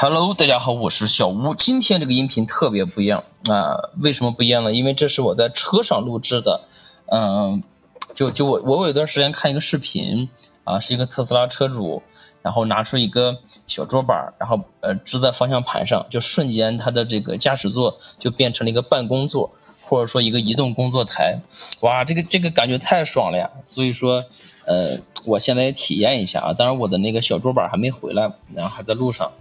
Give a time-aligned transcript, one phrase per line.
[0.00, 1.52] Hello，大家好，我是小吴。
[1.56, 4.72] 今天这个音频特别不一样啊，为什么不一样呢？
[4.72, 6.60] 因为这是我在车上录制的。
[7.06, 7.64] 嗯，
[8.14, 10.28] 就就我我有一段时间看一个视频
[10.62, 12.00] 啊，是一个特斯拉车主，
[12.42, 19.50] 然后拿出一个小桌板，然后呃支在方向盘上，就瞬间他的这个驾驶座就变成了一个办公座，
[19.82, 21.40] 或者说一个移动工作台。
[21.80, 23.50] 哇，这个这个感觉太爽了呀！
[23.64, 24.24] 所以说，
[24.68, 26.52] 呃，我现在也体验一下啊。
[26.52, 29.32] 当然，我的那个小桌板还没回来，然后还在路上。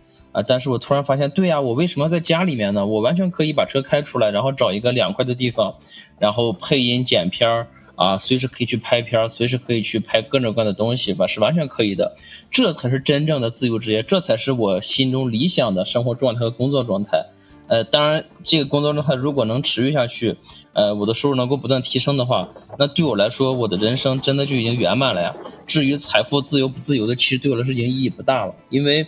[0.46, 2.86] 但是我突然发现，对呀，我为什么在家里面呢？
[2.86, 5.76] 我完全可以把车开出来，然后找一个凉快的地方，
[6.20, 12.14] 然后配音剪片儿啊，随时可以去拍片儿，随时可以去拍各种各样的东西吧，是完全可以的。
[12.52, 17.26] 这才是真正的自由职业，这才是我心中理想的生活状态和工作状态。
[17.68, 20.38] 呃，当然，这个工作状态如果能持续下去，
[20.74, 25.36] 呃，我的收入能够不断提升的话，那对我来说，我的人生真的就已经圆满了呀。
[25.66, 29.08] 至于财富自由不自由的，其实对我来说已经意义不大了，因为。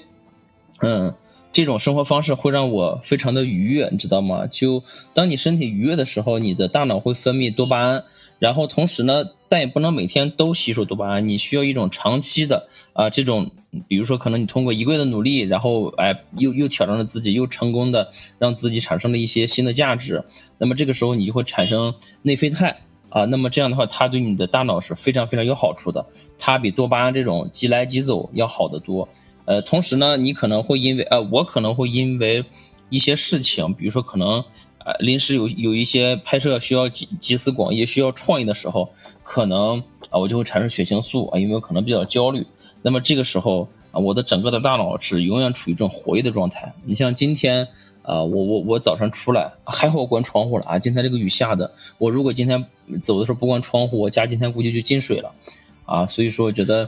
[0.81, 1.13] 嗯，
[1.51, 4.45] 这种生活方式会让我非常的愉悦，你知道吗？
[4.47, 8.03] 就当你身体愉悦的时候，你的大脑会分泌多巴胺，
[8.37, 13.49] 然后同时呢，但也不能每天都吸收多巴胺，你需要一种长期的啊，这种，
[13.87, 20.23] 比如说可能你通过一个月的努力，然后哎，又又挑战了自己，又成功的让自己产生了一些新的价值，
[20.59, 22.77] 那么这个时候你就会产生内啡肽
[23.09, 26.05] 啊，那么这样的话，它对你的大脑是非常非常有好处的，
[26.37, 29.09] 它比多巴胺这种即来即走要好得多。
[29.49, 32.45] 呃，同时呢，你可能会因为呃，我可能会因为
[32.91, 34.43] 一些事情，比如说可能
[34.85, 38.89] 呃临时有有一些拍摄需要集集思广益、需要创意的时候，
[39.23, 39.79] 可能
[40.11, 42.45] 啊我就会产生血清素啊，因为我可能比较焦虑。
[42.83, 46.71] 那么这个时候啊，我的整个的大脑是永远处于这种活跃的状态。
[46.85, 47.67] 你像今天
[48.03, 52.63] 啊，我我我早上出来还好我关窗户了啊，今天这个雨下的，我如果今天
[53.01, 55.33] 走的时候不关窗户，我家今天估计就进水了
[55.85, 56.05] 啊。
[56.05, 56.87] 所以说，我觉得。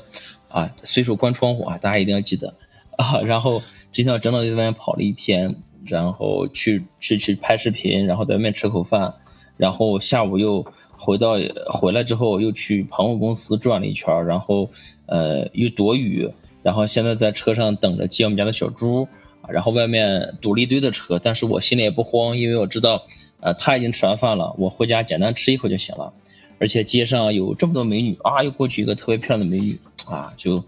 [0.51, 1.77] 啊，随手关窗户啊！
[1.77, 2.53] 大家一定要记得
[2.97, 3.21] 啊。
[3.21, 9.13] 然后今天我真的在外面跑了一天，然后去去去拍视频，然后在外面吃口饭，
[9.57, 10.65] 然后下午又
[10.97, 11.35] 回到
[11.71, 14.69] 回来之后又去朋友公司转了一圈，然后
[15.05, 16.29] 呃又躲雨，
[16.61, 19.07] 然后现在在车上等着接我们家的小猪。
[19.49, 23.03] 然后外面堵了一堆的车，但是我心里也不慌，因为我知道
[23.39, 26.13] 呃他已经吃完饭了，我回家简单吃一口就行了。
[26.61, 29.77] 而且街上有这么多美女啊，又过去一个特别漂亮的美女。
[30.07, 30.61] 啊，就，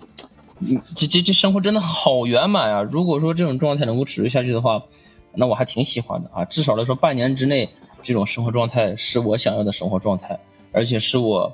[0.95, 2.81] 这这这生活真的好圆满啊！
[2.83, 4.81] 如果说这种状态能够持续下去的话，
[5.33, 6.45] 那我还挺喜欢的啊。
[6.45, 7.67] 至少来说，半年之内
[8.01, 10.39] 这种生活状态是我想要的生活状态，
[10.71, 11.53] 而且是我，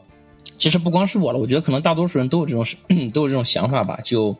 [0.57, 2.65] 其实不光是我了，我觉得可能大多数人都有这种
[3.13, 3.99] 都有这种想法吧。
[4.03, 4.35] 就，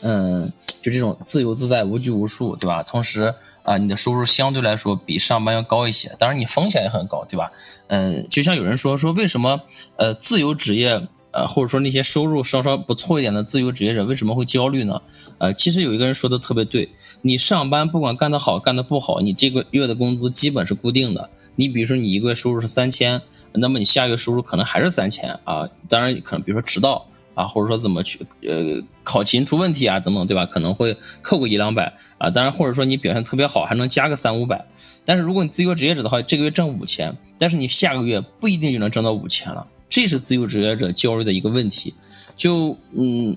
[0.00, 0.50] 嗯，
[0.82, 2.82] 就这种自由自在、无拘无束，对吧？
[2.82, 3.32] 同时
[3.64, 7.50] 啊，你的收入相对来说比上班要高一些，当然你风险也很高，对吧？
[7.88, 9.60] 嗯，就像有人说说为什么
[9.96, 11.08] 呃自由职业。
[11.36, 15.02] 呃，或者说那些收入稍稍不错一点的自由职业者为什么会焦虑呢？
[15.38, 16.90] 呃，其实有一个人说的特别对，
[17.22, 21.30] 你上班不管干得好干得不好，你这个月的工资基本是固定的。
[21.56, 23.20] 你比如说你一个月收入是三千，
[23.54, 25.68] 那么你下月收入可能还是三千啊。
[25.88, 30.46] 当然可能比如说迟到啊，或者说怎么去呃考勤出问题啊等等，对吧？
[30.46, 32.30] 可能会扣个一两百啊。
[32.30, 34.66] 当然或者说你表现特别好，还能加个三五百。
[35.04, 39.66] 但是如果你自由职业者的话，这个月挣五千，但是你下个月不一定就能挣到五千了。
[39.90, 41.94] 这是自由职业者焦虑的一个问题，
[42.34, 43.36] 就嗯，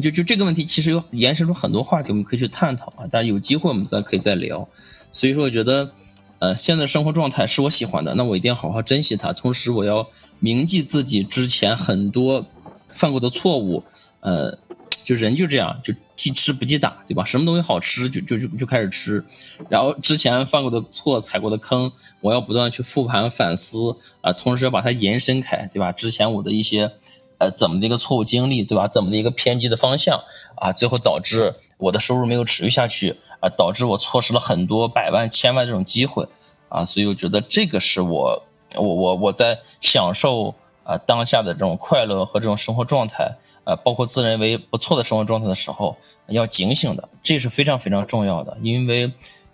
[0.00, 3.06] 就就这个问题其实有延伸出很多话题，我们可以去探讨啊。
[3.10, 4.68] 但是有机会我们再可以再聊。
[5.10, 5.90] 所以说，我觉得，
[6.38, 9.32] 呃，现在生活状态是我喜欢的，那我一定要好好珍惜它。
[9.32, 10.08] 同时，我要
[10.38, 12.46] 铭记自己之前很多
[12.94, 13.82] 犯过的错误，
[14.20, 14.58] 呃。
[15.04, 17.22] 就人就这样，就记吃不记打，对吧？
[17.22, 19.22] 什么东西好吃就就就就开始吃，
[19.68, 25.92] 然后之前犯过的错、踩过的坑，我要不断去复盘反思啊，同时要把它延伸开，对吧？
[25.92, 26.90] 之前我的一些
[27.36, 28.88] 呃怎么的一个错误经历，对吧？
[28.88, 30.18] 怎么的一个偏激的方向
[30.56, 36.26] 啊，最后导致我的收入没有持续下去啊，导致我错失了很多百万、千万这种机会
[36.70, 38.42] 啊，所以我觉得这个是我
[38.76, 40.54] 我我我在享受。
[40.84, 45.96] 啊，当下的这种快乐和这种生活状态，呃，包括自认为不错的生活状态的时候，
[46.28, 48.58] 要警醒的，这是非常非常重要的。
[48.60, 49.10] 因为，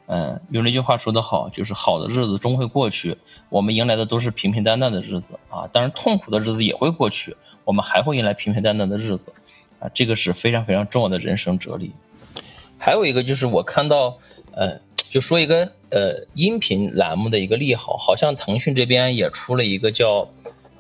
[0.06, 3.16] 嗯，有那句话说得好，就是好的日子终会过去，
[3.48, 5.68] 我们迎来的都是平平淡淡的日子啊。
[5.68, 9.32] 当然，痛苦的日子也会过去，我们还会迎来平平淡淡的日子
[9.78, 9.88] 啊。
[9.94, 11.92] 这个是非常非常重要的人生哲理。
[12.76, 14.18] 还有一个就是我看到，
[14.50, 20.28] 呃，就说一个呃音频栏目的一个利好，好像腾讯这边也出了一个叫。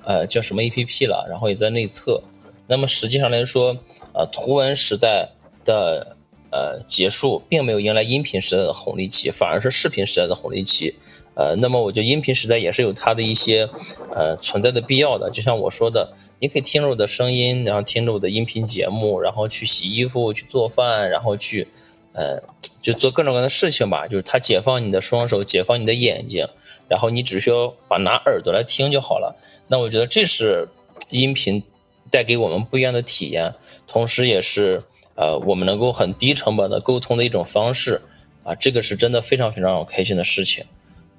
[0.04, 1.26] 呃，叫什么 A P P 了？
[1.28, 2.22] 然后也在内测。
[2.66, 3.78] 那么实际上来说，
[4.14, 5.30] 呃，图文时代
[5.64, 6.16] 的
[6.50, 10.94] 呃结束，并没有迎来音频时代的红利期，反而是视频时代的红利期。
[11.34, 13.68] 呃，那么我觉得音频时代也是有它的一些
[14.14, 15.30] 呃存在的必要的。
[15.30, 21.68] 就像我说的，你可以听着我的声音，然后听着我的音频节目，然后去洗衣服、去做饭，然后去
[22.12, 22.42] 呃，
[22.82, 26.46] 就做各种各样的事情吧，就是它解放你的双手，解放你的眼睛，
[26.90, 29.38] 然后你只需要把拿耳朵来听就好了。
[29.68, 30.68] 那我觉得这是
[31.08, 31.62] 音频
[32.10, 33.54] 带给我们不一样的体验，
[33.86, 34.82] 同时也是
[35.14, 38.02] 呃我们能够很低成本的沟通的一种方式
[38.42, 40.64] 啊，这个是真的非常非常让我开心的事情，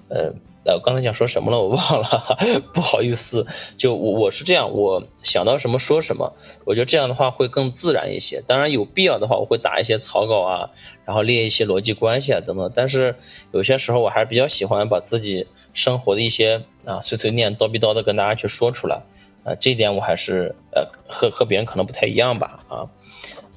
[0.10, 0.34] 呃。
[0.64, 2.38] 呃，刚才想说什么了，我忘了，
[2.72, 3.46] 不好意思。
[3.78, 6.34] 就我我是这样，我想到什么说什么，
[6.66, 8.42] 我觉得这样的话会更自然一些。
[8.46, 10.70] 当然有必要的话，我会打一些草稿啊，
[11.04, 12.72] 然后列一些逻辑关系啊等等。
[12.74, 13.16] 但是
[13.52, 19.04] 有些时候我还是比较喜欢把自己生活的一些啊碎碎念叨逼叨的跟大家去说出来
[19.44, 22.90] 啊，这一点我还是呃和和别人可能不太一样吧啊。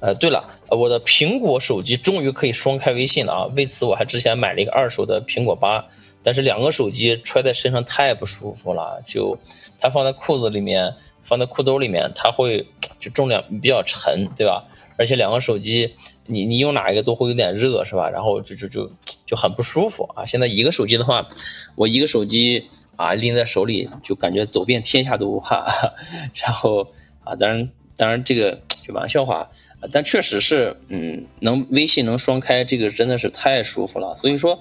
[0.01, 3.45] 呃，对了，我的苹果手机终于可以双开微信了啊！
[3.55, 5.87] 为此我还之前买了一个二手的苹果八，
[6.25, 9.37] 但是两个手机揣在身上太不舒服了，就
[9.79, 12.67] 它放在裤子里面，放在裤兜里面，它会
[12.99, 14.65] 就重量比较沉，对吧？
[14.97, 15.93] 而且两个手机，
[16.25, 18.09] 你你用哪一个都会有点热，是吧？
[18.09, 18.91] 然后就就就
[19.27, 20.25] 就很不舒服啊！
[20.25, 21.27] 现在一个手机的话，
[21.75, 25.63] 我一个手机啊拎在手里，就感觉走遍天下都不怕。
[26.33, 26.87] 然后
[27.23, 29.51] 啊，当然当然这个就玩笑话。
[29.91, 34.15] 但确实是，嗯，能微信能双开，这个真的是太舒服了。
[34.15, 34.59] 所以说，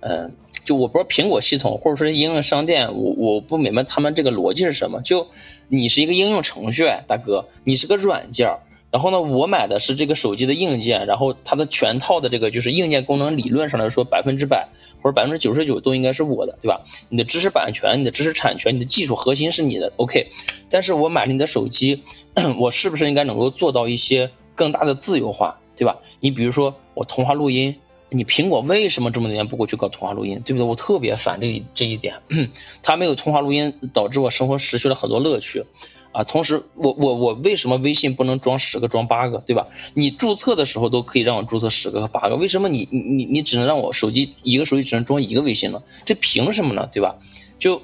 [0.00, 0.34] 嗯，
[0.64, 5.00] 就我不知道苹果系统或者说应用商店，我我不明白他们这个逻辑是什么。
[5.02, 5.26] 就
[5.68, 8.50] 你是一个应用程序，大哥，你是个软件。
[8.90, 14.68] 然后呢，我买的是这个手机的硬件，然后它的全套的这个就是硬件功能，理论上来说百分之百
[15.02, 16.80] 或者百分之九十九都应该是我的，对吧？
[17.08, 20.28] 你的知识版权、你的知识产权、你的技术核心是你的，OK。
[20.70, 22.00] 但是我买了你的手机，
[22.60, 25.98] 我是不是应该能够做到一些更大的自由化，对吧？
[26.20, 27.74] 你比如说我通话录音，
[28.10, 30.66] 你苹果为什么这么多年不过去搞通话录音，对不对？
[30.66, 32.14] 我特别反对这一点，
[32.82, 35.64] 它没有通话录音，导致我生活失去了很多乐趣。
[36.12, 39.66] 啊，同时我我我为什么微信不能装十个装八个，对吧？
[39.94, 45.82] 你注册的时候都可以让我注册十个和八个，为什么你你你只能让我手机一个手机只能装一个微信呢？
[46.04, 46.88] 这凭什么呢？
[46.92, 47.16] 对吧？
[47.58, 47.82] 就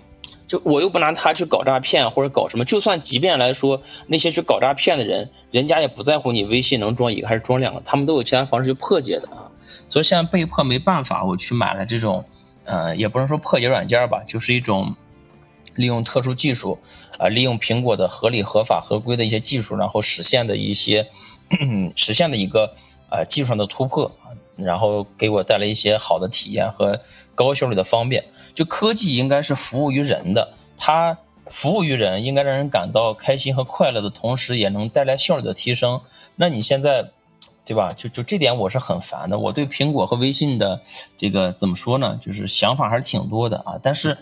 [0.50, 9.52] 就我又不拿它去搞诈骗或者搞什么，就算即便来说那些去搞诈骗的人，人家也不在乎你微信能装一个还是装两个，他们都有其他方式去破解的啊。
[9.86, 12.24] 所以现在被迫没办法，我去买了这种，
[12.64, 14.96] 呃，也不能说破解软件吧，就是一种。
[15.76, 16.78] 利用特殊技术，
[17.16, 21.08] 啊，利用苹果的合理、合法、合规的一些技术，然后实现的一些
[21.94, 22.74] 实现的一个
[23.08, 24.10] 呃技术上的突破，
[24.64, 27.00] 然后给我带来一些好的体验和
[27.34, 28.24] 高效率的方便。
[28.54, 36.00] 就科技应该是服务于人的，它服务于人，应该让人感到开心和快乐的同时，也能带来效率的提升。
[36.36, 37.10] 那你现在，
[37.64, 37.92] 对吧？
[37.92, 39.38] 就就这点我是很烦的。
[39.38, 40.80] 我对苹果和微信的
[41.16, 42.18] 这个怎么说呢？
[42.20, 44.18] 就是想法还是挺多的啊，但是。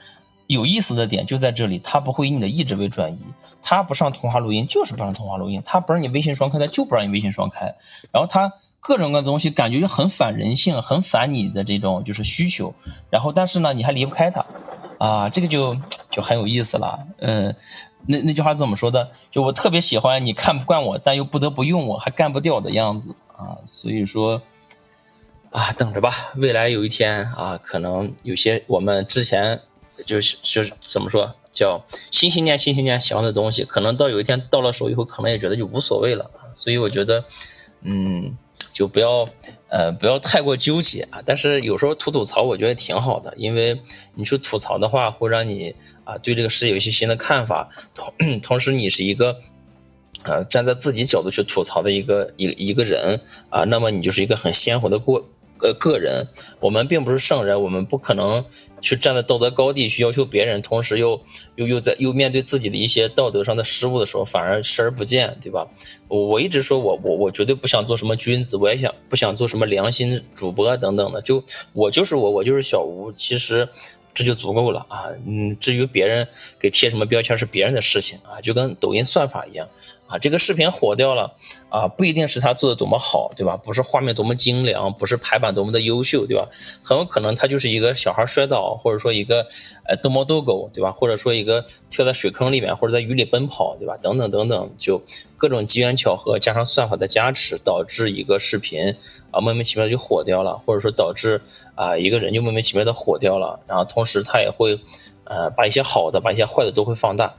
[0.49, 3.19] 有意思的点就在这里，它不会以你的意志为转移，
[3.61, 7.67] 它不上通话录音就是不上通话录音，它不让你微信双开，它就不让你微信双开。
[8.11, 12.75] 然后它各种各样的东西感觉就很反人性，很反你的这种就是需求。
[13.11, 14.45] 然后但是呢，你还离不开它，
[14.99, 15.77] 啊，这个就
[16.11, 17.07] 就很有意思了。
[17.21, 17.55] 嗯，
[18.07, 19.11] 那那句话怎么说的？
[19.31, 23.59] 就我特别喜欢你看不惯我，但又不得不用我，还干不掉的样子啊。
[23.67, 24.41] 所以说，
[25.51, 29.61] 啊，等着吧，未来有一天啊，可能有些我们之前。
[30.07, 37.25] 就是就是怎么说，叫心心念心心念喜欢的东西，可能到有一天到了手以后，可能也觉得就无所谓了所以我觉得，
[37.83, 38.39] 嗯，
[38.79, 39.29] 就不要
[39.71, 41.21] 呃不要太过纠结啊。
[41.27, 43.83] 但是有时候吐吐槽，我觉得挺好的，因为
[44.15, 45.75] 你去吐槽的话，会让你
[46.05, 47.69] 啊对这个事有一些新的看法。
[47.93, 49.37] 同同时，你是一个
[50.23, 55.29] 呃站在自己角度去吐槽的一个一一个人啊，那么你就是一个很鲜活的过。
[55.61, 56.29] 呃，个人，
[56.61, 58.45] 我们并不是圣人，我们不可能
[58.81, 61.21] 去站在道德高地去要求别人，同时又
[61.57, 65.69] 又又在又面对自己的一些道德上的失误的时候，反而视而不见，对吧？
[66.09, 73.69] 我我一直说我我我绝对不想做什么君子，我也想不想做什么良心主播等等的，就我就是我，我就是小吴，其实。
[74.15, 76.27] 这就足够了啊，嗯，至于别人
[76.59, 79.69] 给贴什么标签是别人的事情啊，就跟抖音算法一样
[80.09, 81.35] 啊，这个视频火掉了
[81.69, 83.57] 啊，不一定是他做的多么好，对吧？
[83.63, 86.49] 不是画面多么精良，不是排版多么的优秀，对吧？
[86.83, 89.47] 很有可能他就是一个小孩摔倒，或者说一个
[89.85, 90.91] 呃逗猫逗狗，对吧？
[90.91, 93.99] 或者说一个跳在水坑里面，或者在雨里奔跑，对吧？
[93.99, 95.03] 等等等等，就
[95.37, 98.97] 各种机缘巧合加上算法的加持，导致一个视频。
[99.31, 101.43] 啊，莫名其妙就火掉了，或者说导致
[101.75, 104.81] 啊一个人就莫名其妙的火掉了，然后同时他也会，
[105.25, 107.35] 呃，把一些好的，把一些坏的都会放大，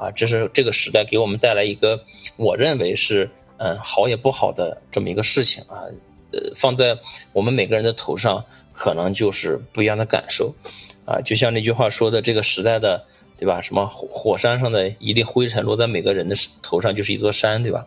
[0.00, 2.02] 啊，这是这个时代给我们带来一个
[2.36, 5.84] 我认为是嗯好也不好的这么一个事情啊，
[6.32, 6.98] 呃，放在
[7.34, 10.54] 我们每个人的头上，可能就是不一样的感受，
[11.04, 13.04] 啊，就像那句话说的，这个时代的
[13.36, 13.60] 对吧？
[13.60, 17.86] 什么火火山上的一粒灰尘落在每个人的头上就是一座山，对吧？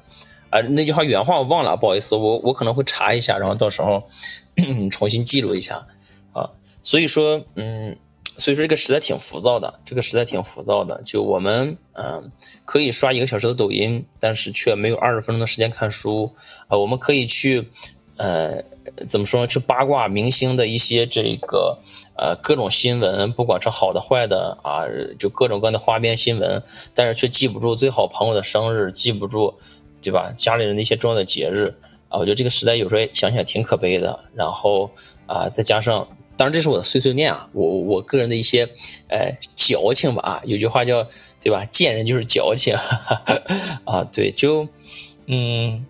[0.51, 4.03] 啊，那句话原话我忘了，不好意思，我我可能会查一下，然后到时候
[4.91, 5.87] 重新记录一下
[6.31, 6.51] 啊。
[6.83, 7.97] 所以说，嗯，
[8.37, 11.01] 所以说这个时代挺浮躁的，这个时代挺浮躁的。
[11.03, 12.31] 就我们，嗯，
[12.65, 16.31] 可以刷一个小时的抖音，但是却没有二十分钟的时间看书
[16.67, 16.77] 啊。
[16.77, 17.69] 我们可以去。
[18.15, 18.63] 呃，
[19.07, 19.47] 怎么说呢？
[19.47, 21.79] 去八卦明星的一些这个
[22.15, 24.85] 呃各种新闻，不管是好的坏的啊，
[25.17, 26.61] 就各种各样的花边新闻，
[26.93, 29.55] 但是却记不住最好朋友的生日，记不住，
[29.99, 30.31] 对吧？
[30.37, 31.73] 家里人的一些重要的节日
[32.07, 34.25] 啊，我觉得这个时代有时候想想挺可悲的。
[34.35, 34.91] 然后
[35.25, 38.69] 啊，再加上，当然这是我的碎碎念啊，我我个人的一些
[39.09, 41.07] 呃矫情吧啊，有句话叫
[41.41, 41.65] 对吧？
[41.65, 43.41] 见人就是矫情哈哈
[43.85, 44.67] 啊，对，就
[45.27, 45.85] 嗯。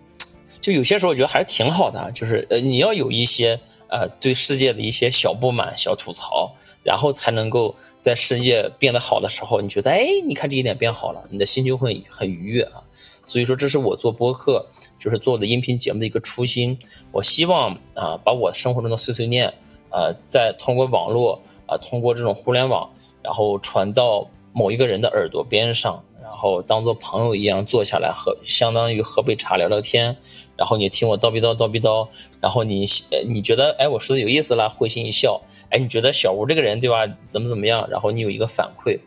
[0.60, 3.60] 就有些时候我觉得还是挺好的，就是呃你要有一些
[3.90, 12.82] 呃对世界的一些小不满、小吐槽，然后才能够在世界变得好的时候，你觉得哎，你看这一点变好了，你的心就会很愉悦啊。
[13.26, 14.66] 所以说这是我做播客，
[14.98, 16.78] 就是做的音频节目的一个初心。
[17.12, 19.52] 我希望啊把我生活中的碎碎念，
[19.94, 22.90] 呃再通过网络啊通过这种互联网，
[23.22, 26.02] 然后传到某一个人的耳朵边上。
[26.24, 30.16] 然后当做朋友一样坐下来喝，相当于喝杯茶聊聊天。
[30.56, 32.08] 然后你听我叨逼叨叨逼叨，
[32.40, 32.86] 然后你
[33.28, 35.42] 你觉得哎我说的有意思了，会心一笑。
[35.70, 37.06] 哎你觉得小吴这个人对吧？
[37.26, 37.86] 怎么怎么样？
[37.90, 38.98] 然后你有一个反馈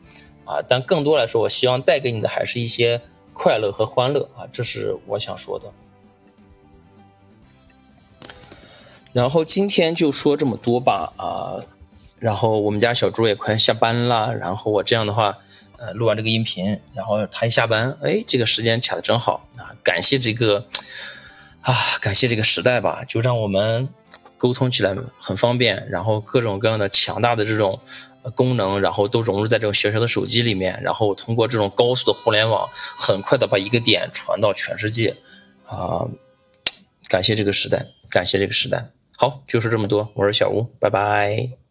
[0.46, 0.62] 啊。
[0.70, 3.02] 但更多来说，我希望带给你的还是一些
[3.34, 5.74] 快乐和欢乐啊，这是我想说的。
[9.18, 11.26] 然后今天就说这么多吧啊。
[12.20, 15.38] 然后我们家小猪也快下班了，然后我这样的话。
[15.80, 19.78] 呃，录完这个音频，然后他一下班，哎，这个时间卡的真好啊！
[19.84, 20.66] 感谢这个
[21.62, 21.72] 啊，
[22.02, 23.88] 感谢这个时代吧，就让我们
[24.40, 27.80] 沟通起来很方便，然后各种各样的强大的这种
[28.34, 35.16] 功能，然后都融入在这种小小的手机里面，然后通过这种高速的互联网，很快的把一个点传到全世界
[35.68, 36.08] 啊！
[37.08, 38.90] 感谢这个时代，感谢这个时代。
[39.20, 41.67] 好，就是这么多，我是小吴，拜拜。